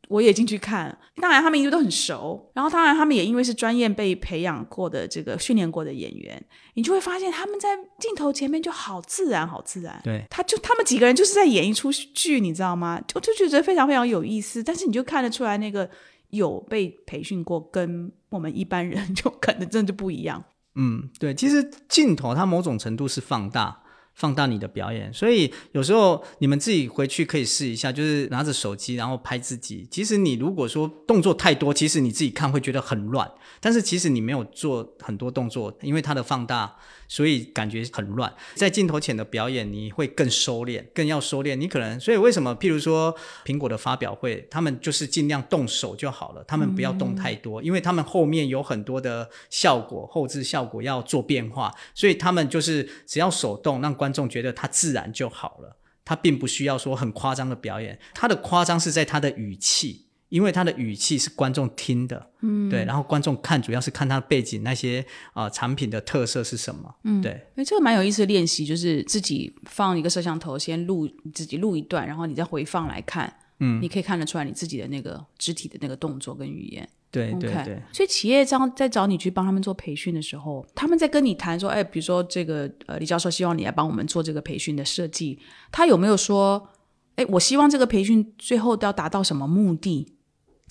[0.08, 9.98] 我也进去看，当然他们一直都很熟，然后当然他们也因为是专业被培养过的这个训练过的演员，你就会发现他们在镜头前面就好自然，好自然。
[10.04, 13.00] 对，他就他们几个人就是在演一出剧，你知道吗？
[13.14, 15.88] 我就觉得非常非常有意思，但是你就看得出来那个。
[16.32, 20.42] 有被培训过，跟我们一般人就可能真的就不一样。
[20.74, 23.82] 嗯，对，其实镜头它某种程度是放大，
[24.14, 29.86] 放大你的表演，所以有时候你们自己回去可以试一下，就是拿着手机然后拍自己。
[29.90, 36.76] 其实你如果说动作太多，其实你自己看会觉得很乱，但是其实你没有做很多动作，因为它的放大。
[37.12, 41.54] 所以感觉很乱，在镜头前的表演你会更收敛，更要收敛。
[41.56, 42.56] 你可能，所以为什么？
[42.56, 60.06] 譬如说苹果的发表会，他们就是尽量动手就好了，他们不要动太多，因为他们后面有很多的效果，后置效果要做变化，所以他们就是只要手动，让观众觉得它自然就好了，他并不需要说很夸张的表演，他的夸张是在他的语气。
[60.32, 77.82] 因为他的语气是观众听的，嗯，对，然后观众看主要是看他的背景那些啊产品的特色是什么，嗯，对，哎，这个蛮有意思的练习，就是自己放一个摄像头，先录自己录一段，然后你再回放来看，嗯，你可以看得出来你自己的那个肢体的那个动作跟语言，对对对。
[77.92, 85.38] 所以企业在在找你去帮他们做培训的时候，他们在跟你谈说，哎，比如说这个呃李教授希望你来帮我们做这个培训的设计，
[85.70, 86.70] 他有没有说，
[87.16, 90.08] 哎，我希望这个培训最后都要达到什么目的？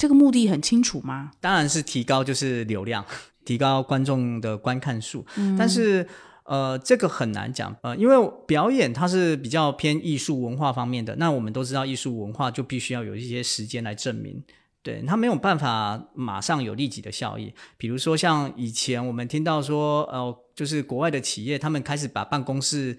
[0.02, 1.30] 这个目的很清楚吗？
[1.40, 3.06] 当然是提高，就是流量，
[3.46, 5.24] 提高观众的观看数。
[5.56, 6.08] 但是，
[6.46, 8.16] 呃，这个很难讲，呃，因为
[8.48, 11.16] 表演它是比较偏艺术文化方面的。
[11.18, 14.44] 那我们都知道，艺术文化就必须要有一些时间来证明，
[14.82, 17.54] 对它没有办法马上有立即的效益。
[17.78, 22.98] 比如说，像以前我们听到说，呃，就是国外的企业，他们开始把办公室。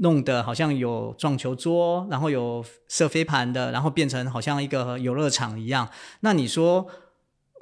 [0.00, 5.88] 弄得好像有撞球桌，然后有射飞盘的，然后变成好像一个游乐场一样。
[6.20, 6.86] 那你说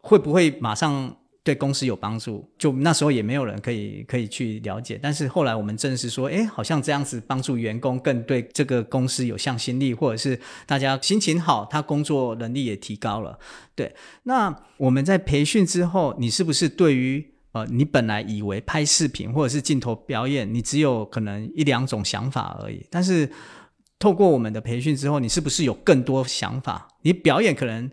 [0.02, 2.48] 会不会马上对公司有帮助？
[2.56, 5.00] 就那时候也没有人可以可以去了解。
[5.02, 13.38] 但是后来我们正是说，哎，好像这样子帮助员工更对这个公司有向心力，或者是大家心情好，他工作能力也提高了。
[13.74, 17.34] 对，那我们在培训之后，你是不是对于？
[17.52, 22.86] 呃，你本来以为拍视频或者是镜头表演，你只有可能一两种想法而已。
[22.90, 23.30] 但是
[23.98, 26.88] 透过我们的培训之后，你是不是有更多想法？
[27.02, 27.90] 你表演可能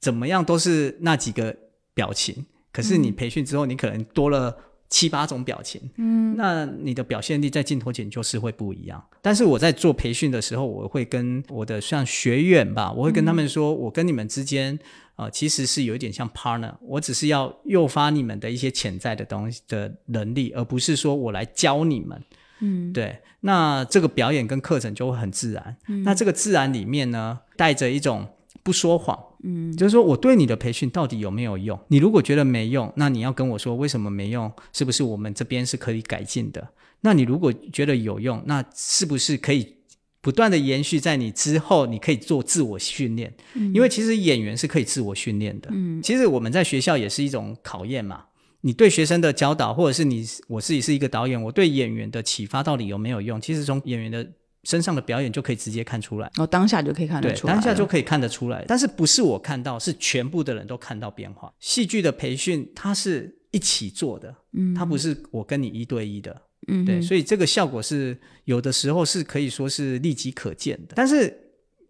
[0.00, 1.56] 怎么样都是那几个
[1.94, 4.56] 表情，可是你培训之后，你可能多了
[4.88, 5.80] 七八种表情。
[5.96, 9.02] 嗯，那你的表现力在镜头前就是会不一样。
[9.20, 14.78] 但是我在做培训的时候，我会跟我的像学员吧，我会跟他们说，我跟你们之间。
[15.16, 22.22] 啊，其实是有一点像 partner，我只是要诱发你们的一些潜在的东西的能力，而不是说我来教你们。
[22.60, 23.18] 嗯，对。
[23.40, 25.74] 那这个表演跟课程就会很自然。
[25.88, 28.28] 嗯，那这个自然里面呢，带着一种
[28.62, 29.18] 不说谎。
[29.42, 31.78] 嗯，就是说我对你的培训到底有没有用？
[31.88, 34.50] 你如果觉得没用，那你要跟我说为什么没用？
[34.72, 36.68] 是不是我们这边是可以改进的？
[37.02, 39.76] 那你如果觉得有用，那是不是可以？
[40.22, 43.32] 不断的延续在你之后，你可以做自我训练，
[43.72, 45.68] 因为其实演员是可以自我训练的。
[45.72, 48.24] 嗯，其实我们在学校也是一种考验嘛。
[48.62, 53.40] 你对学生的教导，或者是你我自己是一个导演，我对演员的启发到底有没有用？
[53.40, 54.28] 其实从演员的
[54.66, 56.30] 身上的表演就可以直接看出来。
[56.36, 58.64] 哦，当下就可以看得出来，当下就可以看得出来。
[58.66, 61.52] 但是不是我看到，是全部的人都看到变化。
[61.60, 66.42] 戏剧的培训，它是一起做的，嗯，它不是我跟你一对一的。
[66.68, 71.32] 嗯，对，所以这个效果是有的时候是可以说是立即可见的，但是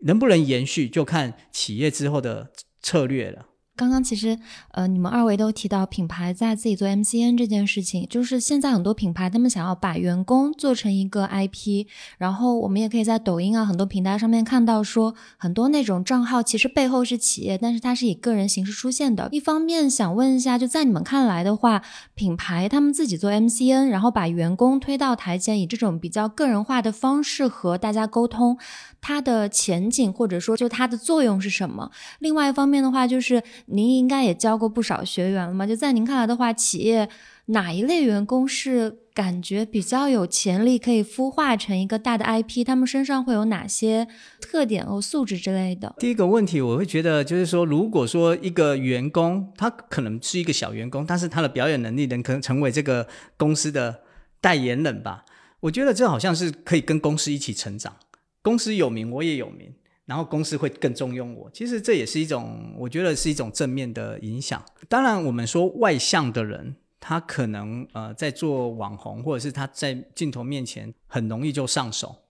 [0.01, 2.51] 能不能延续，就看企业之后的
[2.83, 3.47] 策略了。
[3.77, 4.39] 刚刚其实，
[4.71, 11.87] 呃，你们二位都提到品牌在自己做 MCN 这件事情，就是现在很多品牌他们想要把员工做成一个 IP，
[12.17, 19.29] 然后我们也可以在抖音啊很多平台上面看到说，很多那种账号其实背后是企业，但是它是以个人形式出现的。
[19.31, 21.83] 一方面想问一下，就在你们看来的话，
[22.15, 28.57] 品牌他们自己做 MCN，然后把员工推到台前，以这种比较个人化的方式和大家沟通。
[29.03, 31.93] 它的前景或者说就它的作用是什么？
[32.19, 35.67] 另外一方面的话，就是您应该也教过不少学员了嘛？
[35.67, 37.09] 就在您看来的话，企业
[37.47, 42.65] 哪一类员工是感觉比较有潜力可以孵化成一个大的 IP？
[42.65, 44.07] 他们身上会有哪些
[44.41, 45.95] 特点和素质之类的？
[45.99, 54.01] 第一个问题，我会觉得就是说，如果说一个员工他可能是一个小员工，但是他的表演能力能可能成为这个公司的
[54.41, 55.25] 代言人吧，
[55.61, 57.97] 我觉得这好像是可以跟公司一起成长。
[58.43, 59.75] 公司有名，我也有名。
[60.07, 64.65] 然后公司会更重用我，其实这也是一种，我觉得是一种正面的影响。
[64.89, 72.23] 当然，我们说外向的人，他可能呃在做网红，或者是他在镜头面前很容易就上手。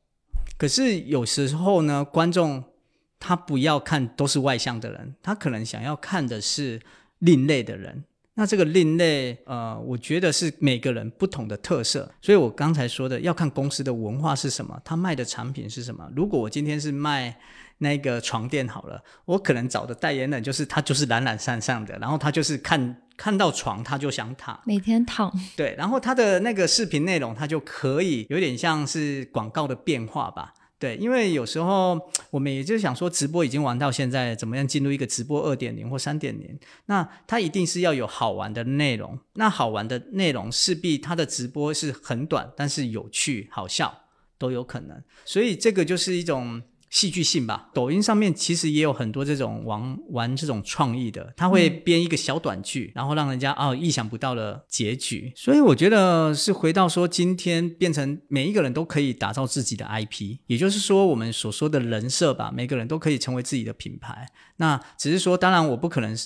[0.57, 2.65] 可是有时候呢，观众
[3.21, 6.81] 他不要看都是外向的人，他可能想要看的是
[7.19, 8.05] 另类的人。
[8.37, 12.09] 那这个另类，呃，我觉得是每个人不同的特色。
[12.23, 16.09] 所以我刚才说的，要看公司的文化是什么，他卖的产品是什么。
[16.15, 17.37] 如果我今天是卖。
[17.79, 25.31] 那个床垫好了，我可能找的代言人就是他，就是懒懒散散的，然后他就是看看到床他就想躺，每天躺。
[25.55, 30.55] 对，然后他的那个视频内容，他就可以有点像是广告的变化吧。
[30.79, 31.99] 对，因为有时候
[32.31, 36.59] 我们也就想说，直播已经玩到现在，怎么样进入一个直播二点零或三点零？
[36.87, 39.19] 那它一定是要有好玩的内容。
[39.35, 44.03] 那好玩的内容势必它的直播是很短，但是有趣、好笑
[44.39, 45.03] 都有可能。
[45.25, 46.63] 所以这个就是一种。
[46.91, 55.33] 戏剧性吧，抖音上面其实也有很多这种玩玩这种创意的，他会编一个小短剧，然后让人家哦意想不到的结局。
[55.35, 64.27] 所以我觉得是回到说，今天变成每一个人都可以打造自己的 IP，也就是说我们所说的人设吧，每个人都可以成为自己的品牌。
[64.59, 66.17] 那只是说，当然我不可能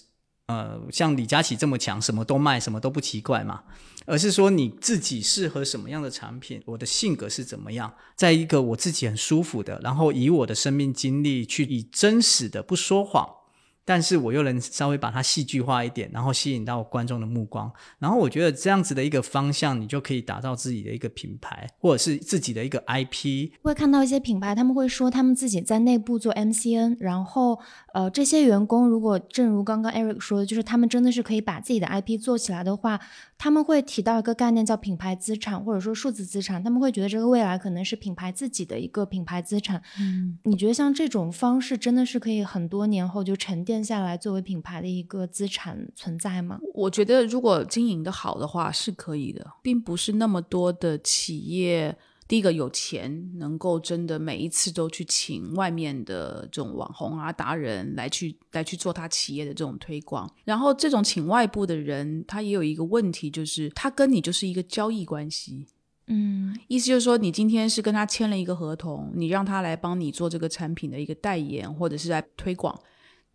[0.50, 3.62] 呃像李佳琦这么强，什么都卖，什么都不奇怪嘛。
[4.06, 13.36] 而是说你自己适合什么样的产品，我的性格是怎么样，在一个我自己很舒服的，然后以我的生命经历去以真实的不说谎。
[13.82, 23.50] 但是我又能稍微把它戏剧化一点，然后吸引到观众的目光，然后我觉得这样子的一个方向，你就可以打造自己的一个品牌，或者是自己的一个 IP。
[23.62, 27.58] 会看到一些品牌，他们会说他们自己在内部做 MCN，然后
[27.92, 33.00] 呃，这些员工如果正如刚刚 Eric 说的，就是他们真的是可以把自己的 IP 做起来的话，
[33.36, 39.82] 他们会提到一个概念叫品牌资产，或者说数字资产，他们会觉得这个未来可能是品牌自己的一个品牌资产。
[39.98, 43.80] 嗯，你觉得像这种方式真的是可以很多年后就沉淀？
[43.80, 46.60] 下来作为品牌的一个资产存在吗？
[46.74, 51.96] 我觉得如果经营的好的话是可以的，并不是那么多的企业，
[52.30, 60.32] 第一个有钱能够真的每一次都去请外面的这种网红啊达人来去来去做他企业的这种推广。
[60.44, 65.66] 然后这种请外部的人，他也有一个问题，就是他跟你就是一个交易关系。
[66.06, 72.80] 嗯，意思就是说，你今天是跟他签了一个合同，你让他来帮你做这个产品的一个代言，或者是在推广。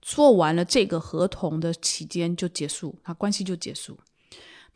[0.02, 4.00] 做完了这个合同的期间就结束，他关系就结束。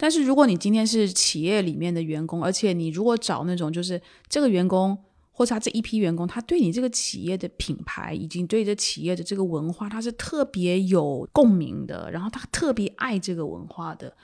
[0.01, 4.97] 但是如果你今天是企业里面的员工，而且你如果找那种就是这个员工
[5.29, 14.15] 或者他这一批员工，他对你这个企业的品牌以及对这企业的这个文化，他是特别有共鸣的，然后他特别爱这个文化的，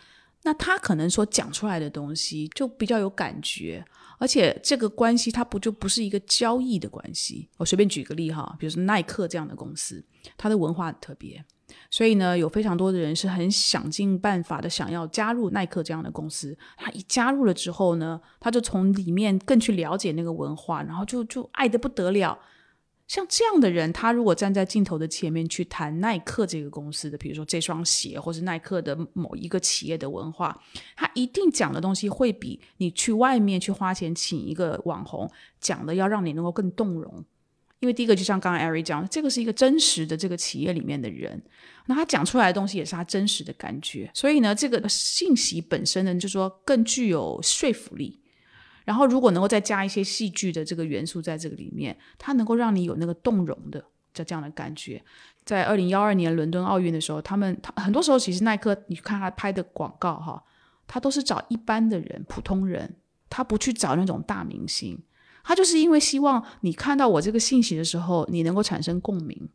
[0.44, 3.84] 那他可能说讲出来的东西就比较有感觉。
[4.18, 7.50] 而且这个关系它不就不是一个交易的关系？
[7.58, 10.02] 我随便举个例哈，比如说耐克这样的公司，
[10.38, 11.44] 它的文化很特别，
[11.90, 16.58] 所以呢，有非常多的人是很想尽办法的想要加入耐克这样的公司。
[16.78, 22.38] 他一加入了之后呢，他就从里面更去了解那个文化，然后就就爱得不得了。
[23.08, 30.60] 像这样的人，他如果站在镜头的前面去谈耐克这个公司的，比如说这双鞋，或是耐克的某一个企业的文化，
[30.96, 37.24] 他一定讲的东西会比你去外面去花钱请一个网红讲的要让你能够更动容。
[37.80, 41.42] 因为第一个，就像刚刚艾瑞讲，这个是一个真实的这个企业里面的人，
[41.88, 48.22] 那他讲出来的东西也是他真实的感觉，所以呢，这个信息本身呢，就是说更具有说服力。
[48.86, 55.04] 然后，如果能够再加一些戏剧的这个元素在这个里面，它能够让你有那个动容的这这样的感觉。
[55.44, 60.44] 在二零幺二年伦敦奥运的时候，他们他很多时候其实耐克，你去看他拍的广告哈，
[60.86, 62.96] 他都是找一般的人、普通人，
[63.28, 65.02] 他不去找那种大明星，
[65.48, 69.48] 他就是因为希望你看到我这个信息的时候，你能够产生共鸣。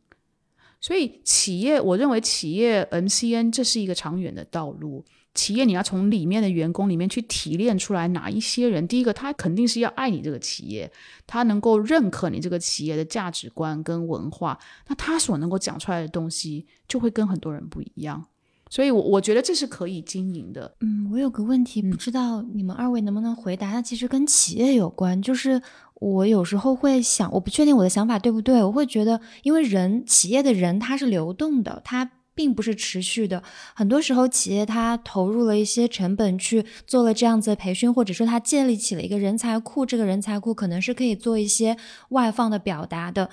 [0.79, 5.03] 所以企业，我认为企业 MCN 这是一个长远的道路。
[5.33, 10.91] 企业你要从里面的员工里面去提炼出来哪一些人，第一个他肯定是要爱你这个企业，
[11.27, 18.25] 他能够认可你这个企业的价值观跟文化，那他所能够讲出来的东西就会跟很多人不一样。
[18.71, 20.73] 所以，我我觉得这是可以经营的。
[20.79, 23.69] 嗯，我有个问题，不知道你们二位能不能回答？
[23.71, 25.61] 它其实跟企业有关，就是
[25.95, 32.09] 我有时候会想，我不确定我的想法对不对，我会觉得，因为人企业的人他是流动的，他。
[32.33, 33.43] 并不是持续的。
[33.75, 41.75] 很多时候，企业它投入了一些成本去做了这样子的培训，或者说它建立起了一个人才库，这个人才库可能是可以做一些
[42.09, 43.29] 外放的表达的。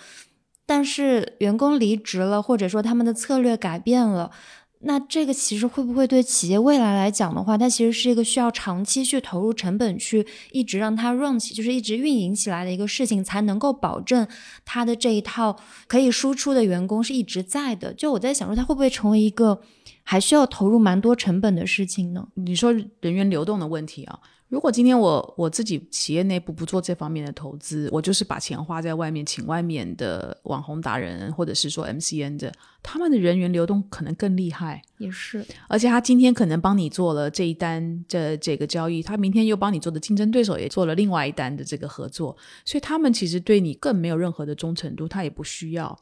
[0.66, 4.32] 但是员工离职了，或者说他们的策略改变了。
[4.80, 14.26] 那这个其实会不会对企业未来来讲的话，它其实是一个需要长期去投入成本去一直让它 run 起，就是一直运营起来的一个事情，才能够保证
[14.64, 15.56] 它的这一套
[15.88, 17.92] 可以输出的员工是一直在的。
[17.92, 19.60] 就我在想说，它会不会成为一个
[20.04, 22.28] 还需要投入蛮多成本的事情呢？
[22.34, 24.20] 你说人员流动的问题啊？
[24.48, 32.50] 如果今天我我自己企业内部不做这方面的投资，我就是把钱花在外面，请外面的网红达人或者是说 MCN 的，
[32.82, 34.80] 他们的人员流动可能更厉害。
[34.96, 42.34] 也是，而且他今天可能帮你做了这一单这这个交易，他明天又帮你做的竞争对手也做了另外一单的这个合作，
[42.64, 45.98] 所以他们其实对你更没有任何的忠诚度，他也不需要。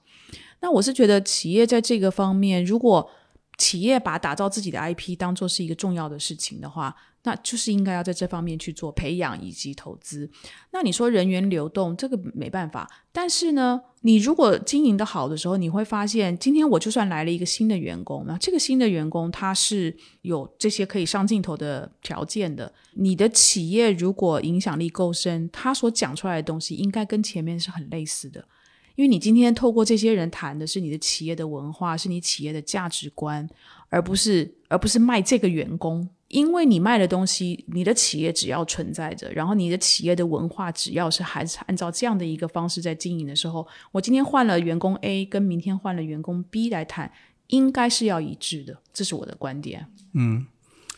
[0.61, 3.11] 那我是觉得企业在这个方面，如果
[3.59, 6.95] 企业把打造自己的 IP 当做是一个重要的事情的话，
[7.27, 10.31] 那就是应该要在这方面去做培养以及投资。
[10.71, 22.73] 那你说人员流动这个没办法，但是呢，你如果经营的好的时候，你会发现，今天我就算来了一个新的员工，那这个新的员工他是有这些可以上镜头的条件的。
[22.95, 28.47] 你的企业如果影响力够深，他所讲出来的东西应该跟前面是很类似的，
[28.95, 33.49] 因为你今天透过这些人谈的是你的企业的文化，是你企业的价值观，
[33.89, 36.09] 而不是而不是卖这个员工。
[36.37, 47.11] 因为你卖的东西，你的企业只要存在着，然后你的企业的文化只要是还是按照这样的一个方式在经营的时候，我今天换了员工 A，跟明天换了员工 B 来谈，
[47.47, 49.87] 应该是要一致的，这是我的观点。
[50.13, 50.45] 嗯，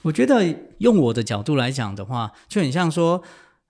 [0.02, 3.22] 我觉得用我的角度来讲的话，就很像说。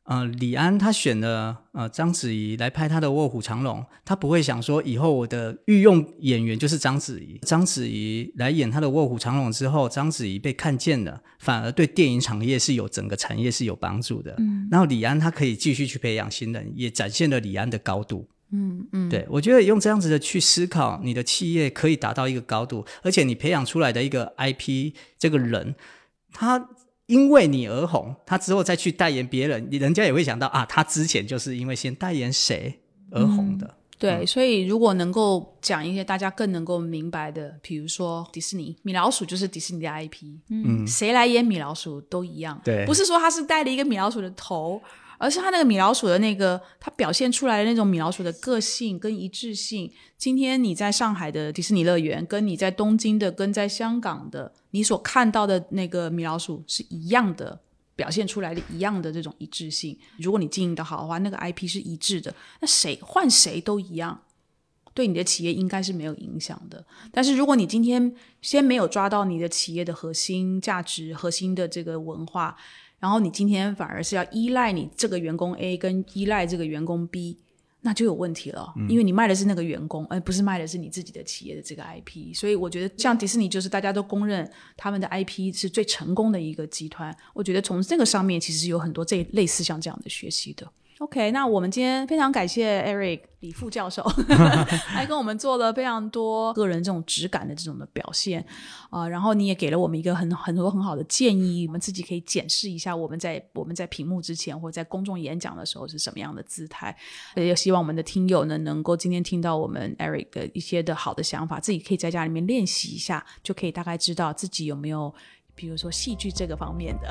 [0.09, 14.35] 呃，李安他选了呃章子怡来拍他的《卧虎藏龙》，他不会想说以后我的御用演员就是章子怡，章子怡来演他的《卧虎藏龙》之后，章子怡被看见了，反而对电影产业是有整个产业是有帮助的。
[14.39, 18.27] 嗯，然后李安他可以继续去培养新人，也展现了李安的高度。
[18.51, 25.75] 嗯嗯，对我觉得用这样子的去思考，你的企业可以达到一个高度，而且你培养出来的一个 IP 这个人，
[26.33, 26.71] 他。
[27.09, 32.79] 因为你而红，他之后再去代言别人，你人家也会想到啊，他之前就是因为先代言谁
[33.11, 33.75] 而红的。
[33.99, 44.81] 对，所以如果能够讲一些大家更能够明白的，比如说迪士尼，米老鼠就是迪士尼的 IP，嗯，谁来演米老鼠都一样，对，不是说他是戴了一个米老鼠的头。
[45.19, 49.93] 而是他那个米老鼠的那个，他表现出来的那种米老鼠的个性跟一致性。
[50.17, 57.61] 今天你在上海的迪士尼乐园，跟你在东京的、跟在香港的，你所看到的那个米老鼠是一样的，
[57.95, 59.99] 表现出来的一样的这种一致性。
[60.19, 64.23] 如果你经营的好的话，那个 IP 是一致的，那谁换谁都一样，
[64.95, 66.85] 对你的企业应该是没有影响的。
[67.13, 72.57] 但是如果你今天先没有抓到你的企业的核心价值、核心的这个文化，
[72.99, 77.39] 然后你今天反而是要依赖你这个员工 A 跟依赖这个员工 B，
[77.81, 82.35] 那就有问题了，因为你卖的是那个员工，而不是卖的是你自己的企业的这个 IP。
[82.35, 87.17] 所以我觉得像迪士尼就是大家都公认他们的 IP 是最成功的一个集团。
[87.33, 90.69] 我觉得从这个上面其实有很多这类似像这样的学习的。
[90.99, 94.05] OK，那我们今天非常感谢 Eric 李副教授
[94.97, 98.45] 来跟我们做了非常多个人这种质感的这种的表现
[98.91, 106.97] 啊，然后你也给了我们一个很很多很好的建议，我们自己可以检视一下我们在我们在屏幕之前或者在公众演讲的时候是什么样的姿态。
[107.37, 115.15] 也希望我们的听友呢能够今天听到我们 Eric 的一些的好的想法，自己可以在家里面练习一下，就可以大概知道自己有没有。
[115.59, 117.09] 比如说戏剧这个方面的，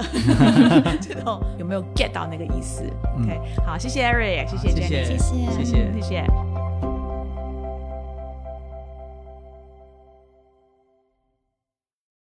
[1.01, 2.81] 这种有没有 get 到那个意思
[3.19, 6.56] ？OK，好，谢谢 Eric，谢谢 Jenny，谢谢，谢谢，谢谢。